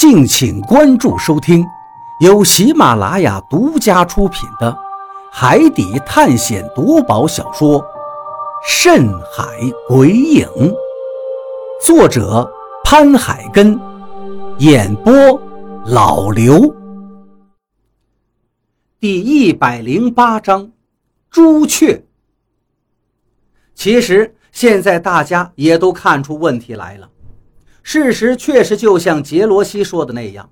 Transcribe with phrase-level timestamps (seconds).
[0.00, 1.62] 敬请关注收听，
[2.20, 4.72] 由喜马拉雅独家出品的
[5.30, 7.78] 《海底探险夺宝小说》
[8.66, 9.44] 《深海
[9.86, 10.46] 鬼影》，
[11.84, 12.50] 作者
[12.82, 13.78] 潘海根，
[14.56, 15.12] 演播
[15.84, 16.74] 老刘。
[18.98, 20.72] 第一百零八章，
[21.28, 22.02] 朱雀。
[23.74, 27.06] 其实现在大家也都看出问题来了。
[27.92, 30.48] 事实确实就像杰罗西说的那样，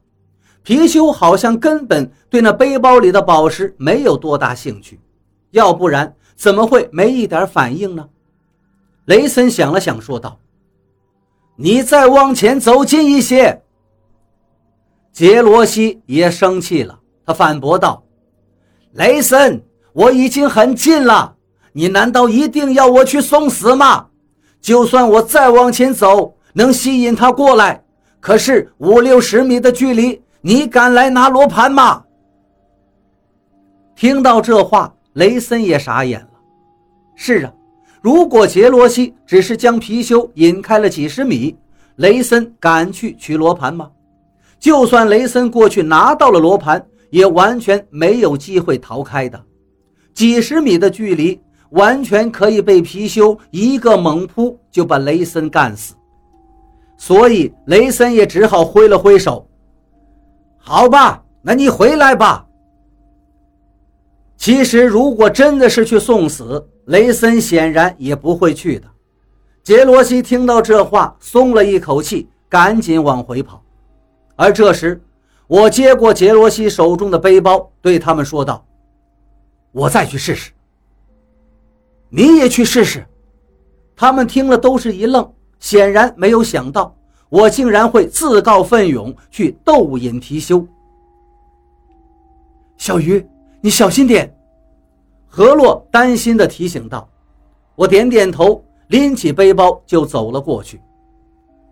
[0.65, 4.99] 貔貅好像根本对那背包里的宝石没有多大兴趣，
[5.53, 8.09] 要不然怎么会没一点反应呢？
[9.05, 10.41] 雷森想了想，说道
[11.55, 13.63] ：“你再往前走近一些。”
[15.15, 18.03] 杰罗西也生气了，他反驳道
[18.95, 21.37] ：“雷森，我已经很近了，
[21.71, 24.09] 你难道一定要我去送死吗？
[24.61, 27.83] 就算我再往前走。”能吸引他过来，
[28.21, 32.03] 可是五六十米的距离，你敢来拿罗盘吗？
[33.95, 36.29] 听到这话，雷森也傻眼了。
[37.17, 37.53] 是啊，
[38.01, 41.57] 如果杰罗西只是将貔貅引开了几十米，
[41.97, 43.91] 雷森敢去取罗盘吗？
[44.61, 49.41] 就算雷森过去拿到了罗盘，也完全没有机会逃开的。
[50.15, 51.41] 几十米的距离，
[51.71, 55.95] 完全可以被貔貅一个猛扑就把雷森干死。
[56.99, 59.49] 所以雷森也只好挥了挥手。
[60.59, 62.45] 好吧，那你回来吧。
[64.37, 68.87] 其实，如果真的是去送死，雷森显然也不会去的。
[69.63, 73.63] 杰罗西听到这话，松了一口气，赶紧往回跑。
[74.37, 75.01] 而这时，
[75.47, 78.65] 我接过杰罗西手中的背包，对他们说道
[79.73, 80.53] ：“我再去试试。”
[82.11, 83.07] 你也去试试。
[83.97, 85.33] 他们听了都是一愣。
[85.61, 86.95] 显然没有想到，
[87.29, 90.67] 我竟然会自告奋勇去斗引貔貅。
[92.77, 93.27] 小鱼，
[93.61, 94.33] 你小心点！
[95.27, 97.09] 何洛担心地提醒道。
[97.75, 100.81] 我点点头，拎起背包就走了过去。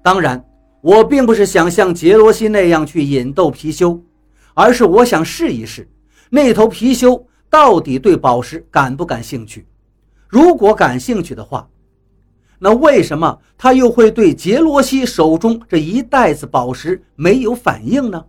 [0.02, 0.44] 当然，
[0.80, 4.00] 我并不是想像杰罗西那样去引逗貔貅，
[4.54, 5.88] 而是我想试一试
[6.28, 9.66] 那头貔貅到底对宝石感不感兴趣。
[10.28, 11.68] 如果感兴趣的话，
[12.58, 18.24] 那为什么他又会对杰罗西手中这一袋子宝石没有反应呢？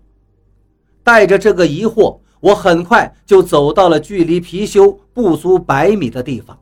[1.03, 6.57] 带着这个疑惑，我很快就走到了距离貔貅不足百米的地方。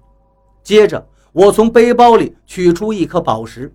[0.64, 3.74] 接着，我从背包里取出一颗宝石，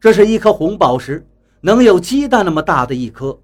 [0.00, 1.24] 这是一颗红宝石，
[1.60, 3.38] 能有鸡蛋那么大的一颗。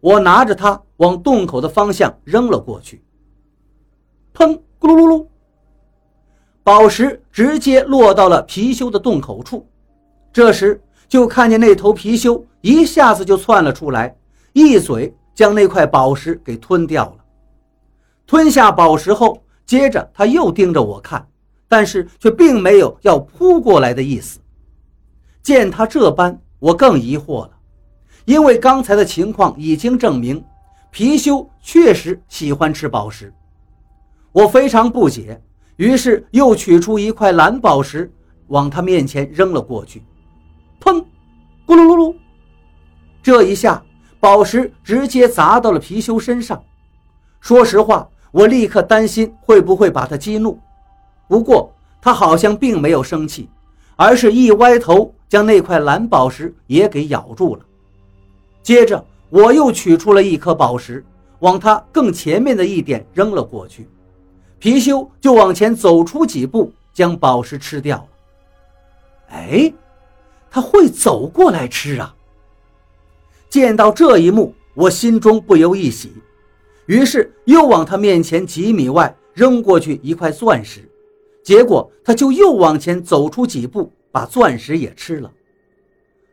[0.00, 3.02] 我拿着它往洞口的方向扔了过去，
[4.32, 4.58] 砰！
[4.78, 5.26] 咕噜噜噜。
[6.62, 9.66] 宝石直接落到了貔貅的洞口处，
[10.32, 14.14] 这时就看见那头貔貅一下子就窜了出来，
[14.52, 17.16] 一嘴将那块宝石给吞掉了。
[18.26, 21.26] 吞下宝石后，接着他又盯着我看，
[21.66, 24.38] 但是却并没有要扑过来的意思。
[25.42, 27.50] 见他这般，我更疑惑了，
[28.26, 30.44] 因为刚才的情况已经证明，
[30.92, 33.32] 貔貅确实喜欢吃宝石。
[34.30, 35.42] 我非常不解。
[35.80, 38.12] 于是又取出一块蓝宝石，
[38.48, 40.02] 往他面前扔了过去。
[40.78, 41.02] 砰！
[41.66, 42.14] 咕噜噜噜！
[43.22, 43.82] 这一下，
[44.20, 46.62] 宝石直接砸到了貔貅身上。
[47.40, 50.60] 说实话，我立刻担心会不会把他激怒。
[51.26, 53.48] 不过他好像并没有生气，
[53.96, 57.62] 而是一歪头，将那块蓝宝石也给咬住了。
[58.62, 61.02] 接着，我又取出了一颗宝石，
[61.38, 63.88] 往他更前面的一点扔了过去。
[64.60, 68.06] 貔貅就往前走出几步，将宝石吃掉了。
[69.30, 69.72] 哎，
[70.50, 72.14] 他会走过来吃啊！
[73.48, 76.12] 见到这一幕，我心中不由一喜，
[76.86, 80.88] 于是又往他面前几米外扔过去一块钻石，
[81.42, 85.30] 结果他就又往前走出几步，把钻石也吃了。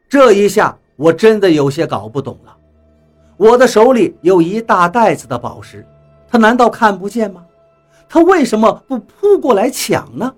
[0.10, 2.58] 这一下，我真的有些搞不懂了。
[3.38, 5.86] 我的手里有一大袋子的宝石，
[6.28, 7.46] 他难道看不见吗？
[8.10, 10.34] 他为什么不扑过来抢呢？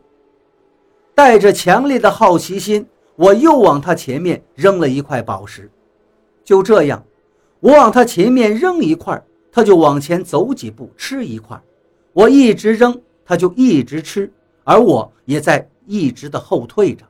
[1.13, 2.85] 带着强烈的好奇心，
[3.15, 5.69] 我又往他前面扔了一块宝石。
[6.43, 7.03] 就这样，
[7.59, 9.21] 我往他前面扔一块，
[9.51, 11.61] 他就往前走几步吃一块；
[12.13, 14.31] 我一直扔，他就一直吃，
[14.63, 17.05] 而我也在一直的后退着。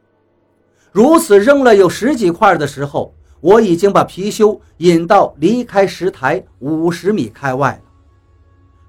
[0.92, 7.92] 如此扔了有十几块的时候，我已经把貔貅引到离开石台五十米开外了。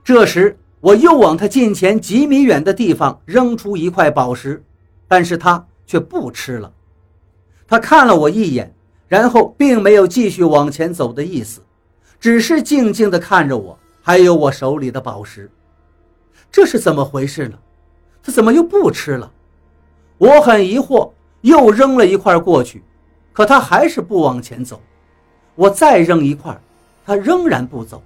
[0.03, 0.57] 这时。
[0.81, 4.63] 我又往他近前几米远的地方扔出一块宝石，
[5.07, 6.73] 但是他却不吃了。
[7.69, 8.75] 他看了我一眼，
[9.07, 11.61] 然后并没有继续往前走的意思，
[12.19, 15.51] 只是静静地看着我，还有我手里的宝石。
[16.51, 17.59] 这是怎么回事呢？
[18.23, 19.31] 他怎么又不吃了？
[20.17, 21.11] 我很疑惑，
[21.43, 22.83] 又扔了一块过去，
[23.33, 24.81] 可他还是不往前走。
[25.55, 26.59] 我再扔一块，
[27.05, 28.03] 他仍然不走。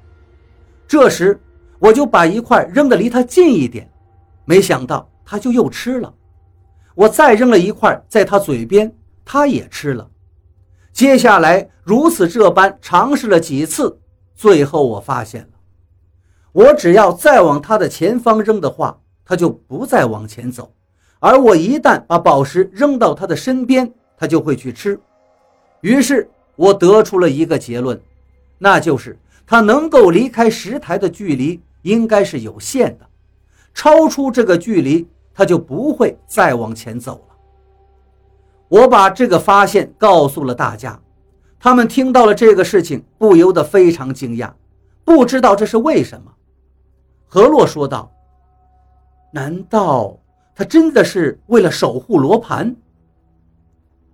[0.86, 1.40] 这时，
[1.84, 3.86] 我就把一块扔得离他近一点，
[4.46, 6.14] 没想到他就又吃了。
[6.94, 8.90] 我再扔了一块在他嘴边，
[9.22, 10.08] 他也吃了。
[10.94, 13.98] 接下来如此这般尝试了几次，
[14.34, 15.48] 最后我发现了，
[16.52, 20.64] 我只要再往他的前方扔的话，他就不再往前走；
[21.18, 24.98] 而我一旦把宝石扔到他的身边，他就会去吃。
[25.82, 28.00] 于是我得出了一个结论，
[28.56, 33.06] 那就是他能够离开石台的距离应该是有限的，
[33.72, 37.34] 超出这个距离，他就不会再往前走了。
[38.68, 41.00] 我把这个发现告诉了大家，
[41.60, 44.50] 他们听到了这个事情，不由得非常惊讶，
[45.04, 46.32] 不知道这是为什么。
[47.26, 48.10] 何洛说道
[49.32, 50.18] ：“难道
[50.54, 52.74] 他真的是为了守护罗盘？”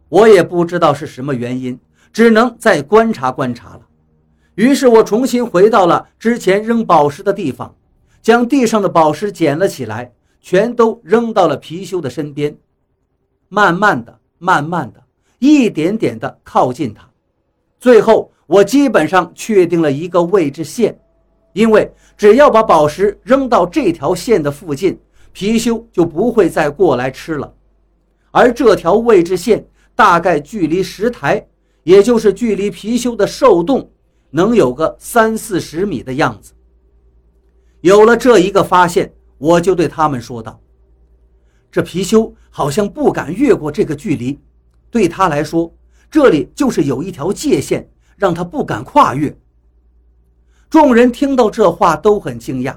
[0.08, 1.78] 我也不知道是什么原因，
[2.12, 3.82] 只能再观察观察了。
[4.60, 7.74] 于是我重新回到了之前扔宝石的地方，
[8.20, 12.54] 将地上的宝石捡了起来，全都扔到了貔貅的身边，
[13.48, 14.20] 慢慢的。
[14.36, 15.02] 慢慢的，
[15.38, 17.08] 一点点的靠近它，
[17.78, 20.98] 最后我基本上确定了一个位置线，
[21.54, 24.98] 因为只要把宝石扔到这条线的附近，
[25.34, 27.50] 貔貅就不会再过来吃了。
[28.30, 31.46] 而这条位置线大概距离石台，
[31.82, 33.90] 也就是距离貔貅的兽洞，
[34.30, 36.52] 能有个三四十米的样子。
[37.80, 40.60] 有了这一个发现，我就对他们说道。
[41.70, 44.38] 这貔貅好像不敢越过这个距离，
[44.90, 45.72] 对他来说，
[46.10, 49.36] 这里就是有一条界限，让他不敢跨越。
[50.68, 52.76] 众人听到这话都很惊讶，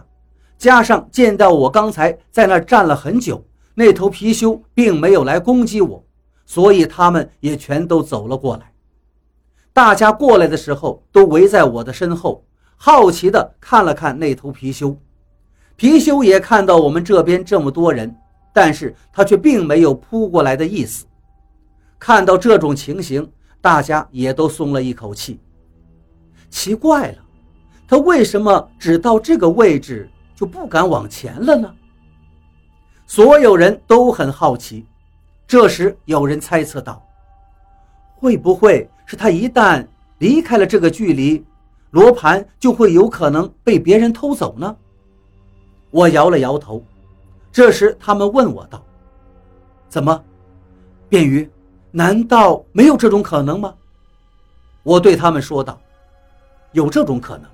[0.57, 3.45] 加上见到我刚才在那站了很久，
[3.75, 6.03] 那头貔貅并没有来攻击我，
[6.45, 8.72] 所以他们也全都走了过来。
[9.73, 12.45] 大家过来的时候，都围在我的身后，
[12.77, 14.95] 好奇地看了看那头貔貅。
[15.77, 18.15] 貔貅也看到我们这边这么多人。
[18.55, 21.07] 但是他却并没有扑过来的意思。
[21.97, 23.27] 看到这种情形，
[23.59, 25.39] 大家也都松了一口气。
[26.51, 27.17] 奇怪了，
[27.87, 31.73] 他为什么只到这个位置就不敢往前了呢？
[33.07, 34.85] 所有人都很好奇。
[35.47, 37.03] 这时，有人猜测道
[38.15, 39.85] ：“会不会是他一旦
[40.19, 41.43] 离开了这个距离，
[41.91, 44.75] 罗盘就会有可能被别人偷走呢？”
[45.91, 46.83] 我摇了摇头。
[47.51, 48.83] 这时，他们问我道
[49.87, 50.23] ：“怎么，
[51.07, 51.47] 便于，
[51.91, 53.73] 难道没有这种可能吗？”
[54.81, 55.79] 我对他们说道
[56.73, 57.47] ：“有这种可能，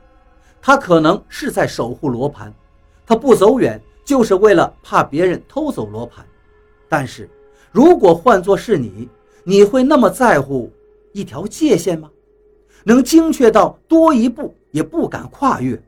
[0.62, 2.54] 他可能是在守护罗盘，
[3.06, 6.26] 他不走远就是为了怕别人偷走罗盘。
[6.88, 7.30] 但是，
[7.74, 9.10] 如果换作是你，
[9.44, 10.72] 你会那么在乎
[11.14, 12.10] 一条界限吗？
[12.84, 15.82] 能精确到多一步也不敢跨越？”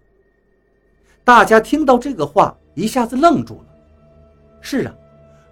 [1.23, 3.65] 大家听到这个话，一下子愣住了。
[4.59, 4.95] 是啊，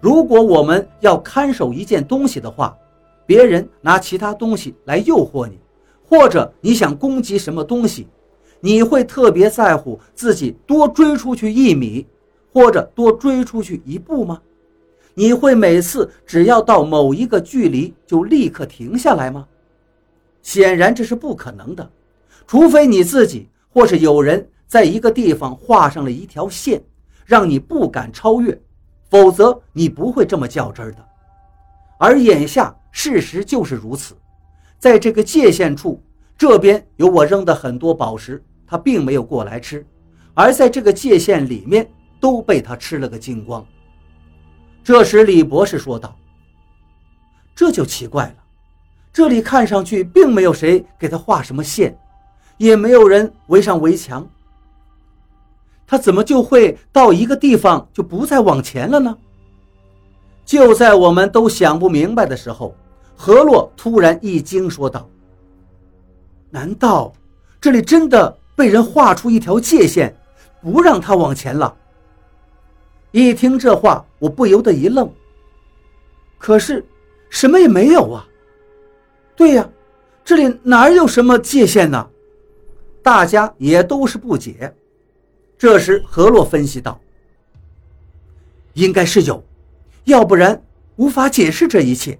[0.00, 2.76] 如果我们要看守一件东西的话，
[3.24, 5.58] 别人拿其他东西来诱惑你，
[6.04, 8.08] 或者你想攻击什么东西，
[8.60, 12.06] 你会特别在乎自己多追出去一米，
[12.52, 14.42] 或者多追出去一步吗？
[15.14, 19.46] 你会每次只要到某一个距离就立刻停下来吗？
[20.42, 21.90] 显然这是不可能的，
[22.46, 26.82] 除非你自己或是有人在一个地方画上了一条线，
[27.24, 28.60] 让你不敢超越。
[29.08, 31.04] 否则你不会这么较真的，
[31.98, 34.14] 而眼下事实就是如此，
[34.78, 36.00] 在这个界限处，
[36.38, 39.84] 这边有我扔的很多宝石，他并没有过来吃，
[40.32, 43.66] 而在这个界限里面都被他吃了个精光。
[44.84, 46.16] 这时李博士说道
[47.52, 48.39] ：“这就奇怪了，
[49.12, 51.98] 这里看上去并没有谁给他画什么线，
[52.58, 54.28] 也没有人围上围墙。”
[55.86, 59.16] 他怎么就会到一个地方就不再往前了呢？
[60.44, 62.74] 就在我们都想不明白的时候，
[63.16, 65.08] 何洛突然一惊，说道
[66.50, 67.12] ：“难道
[67.60, 70.14] 这里真的被人画出一条界限，
[70.62, 71.76] 不让他往前了？”
[73.10, 75.12] 一听这话，我不由得一愣。
[76.38, 76.84] 可是，
[77.28, 78.24] 什么也没有啊！
[79.40, 79.66] 对呀，
[80.22, 82.10] 这里哪有什么界限呢？
[83.02, 84.76] 大家也都是不解。
[85.56, 87.00] 这时，何洛分析道
[88.74, 89.42] ：“应该是有，
[90.04, 90.62] 要不然
[90.96, 92.18] 无法解释这一切。”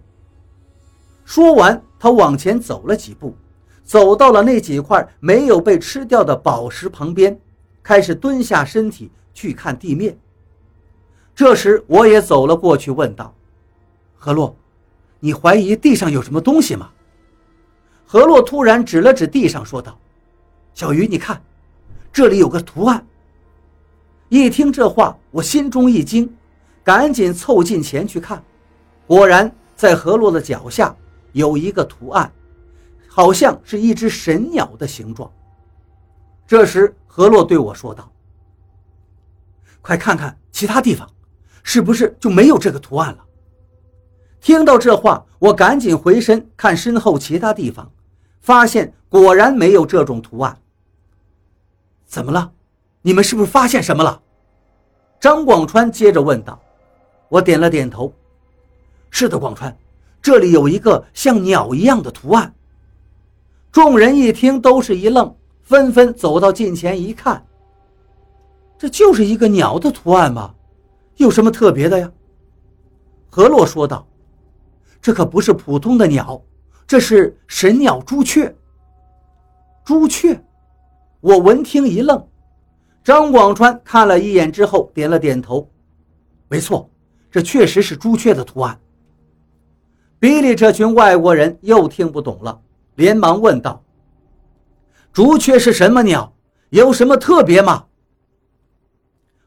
[1.27, 3.37] 说完，他往前走了几步，
[3.85, 7.39] 走到了那几块没有被吃掉的宝石旁边，
[7.83, 10.19] 开始蹲下身体去看地面。
[11.35, 13.35] 这时，我也走了过去，问道
[14.17, 14.57] ：“何洛，
[15.19, 16.89] 你怀疑地上有什么东西吗？”
[18.13, 19.97] 何洛突然指了指地上，说道
[20.75, 21.41] ：“小鱼，你看，
[22.13, 23.07] 这里有个图案。”
[24.29, 26.29] 一听这话，我心中一惊，
[26.83, 28.43] 赶紧凑近前去看，
[29.07, 30.93] 果然在何洛的脚下
[31.31, 32.33] 有一个图案，
[33.07, 35.31] 好像是一只神鸟的形状。
[36.49, 38.11] 这时，何洛对我说道
[39.81, 41.09] ：“快看看其他地方，
[41.63, 43.25] 是不是就没有这个图案了？”
[44.43, 47.89] 听到这话，我赶紧回身看身后其他地方。
[48.41, 50.57] 发现果然没有这种图案。
[52.07, 52.53] 怎么了？
[53.03, 54.21] 你们是不是发现什么了？
[55.21, 56.61] 张广川接着问道。
[57.29, 58.13] 我点了点头。
[59.11, 59.77] 是的，广川，
[60.21, 62.53] 这里有一个像鸟一样的图案。
[63.71, 65.33] 众人一听都是一愣，
[65.63, 67.47] 纷纷走到近前一看。
[68.77, 70.55] 这就是一个鸟的图案吗？
[71.17, 72.11] 有什么特别的呀？
[73.29, 74.07] 何洛说道。
[75.01, 76.43] 这可不是普通的鸟。
[76.91, 78.53] 这是神鸟朱雀。
[79.85, 80.37] 朱雀，
[81.21, 82.29] 我闻听一愣。
[83.05, 85.71] 张广川看了一眼之后，点了点头。
[86.49, 86.91] 没错，
[87.31, 88.77] 这确实是朱雀的图案。
[90.19, 92.61] 比利这群外国人又听不懂了，
[92.97, 93.81] 连忙问道
[95.15, 96.35] ：“朱雀是什么鸟？
[96.71, 97.87] 有什么特别吗？”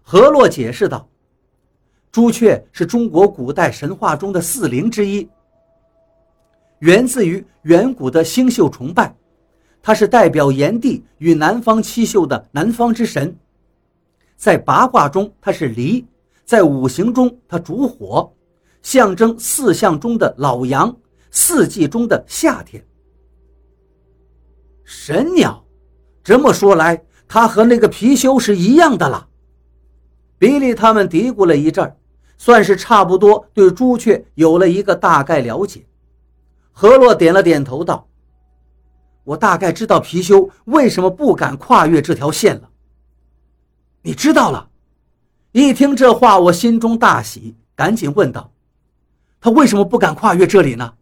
[0.01, 1.05] 何洛解释道
[2.09, 5.29] ：“朱雀是中国古代神话中的四灵之一。”
[6.83, 9.15] 源自于远古的星宿崇拜，
[9.81, 13.33] 它是代表炎帝与南方七宿的南方之神。
[14.35, 16.03] 在八卦中，它是离；
[16.43, 18.29] 在五行中，它主火，
[18.81, 20.93] 象征四象中的老阳，
[21.31, 22.85] 四季中的夏天。
[24.83, 25.63] 神鸟，
[26.21, 29.29] 这么说来，它和那个貔貅是一样的了。
[30.37, 31.95] 比利他们嘀咕了一阵儿
[32.37, 35.85] 算是差不多对朱雀有了一个大概了解。
[36.73, 38.07] 何洛点了点头，道
[39.23, 42.69] ：“我大概知道貔貅为什么不敢跨越这条线了。
[44.01, 44.69] 你知道了？”
[45.53, 48.51] 一听这话，我心中大喜，赶紧问道
[49.39, 50.95] ：“他为什么不敢跨越这里呢？”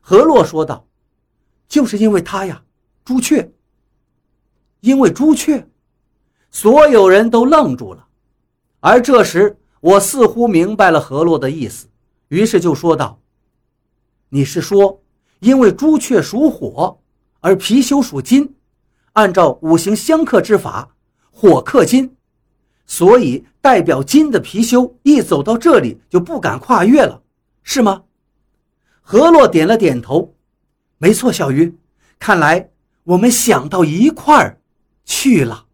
[0.00, 0.86] 何洛说道
[1.68, 2.62] ：“就是因为他呀，
[3.04, 3.52] 朱雀。
[4.80, 5.68] 因为朱雀。”
[6.52, 8.06] 所有人都愣住了。
[8.80, 11.88] 而这时，我似乎明白了何洛的意思，
[12.28, 13.19] 于是就说道。
[14.30, 15.02] 你是说，
[15.40, 16.98] 因为朱雀属火，
[17.40, 18.54] 而貔貅属金，
[19.14, 20.94] 按照五行相克之法，
[21.30, 22.16] 火克金，
[22.86, 27.22] 所以代表金的貔貅一走到这里就不敢跨越了，
[27.62, 28.04] 是吗？
[29.02, 30.36] 何洛点了点头，
[30.98, 31.76] 没错，小鱼，
[32.20, 32.70] 看来
[33.02, 34.60] 我们想到一块儿
[35.04, 35.66] 去了。